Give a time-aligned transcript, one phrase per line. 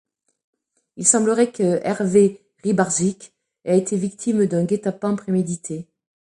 [0.97, 3.33] Il semblerait que Hervé Rybarczyk
[3.65, 5.85] ait été victime d'un guet-apens prémédité.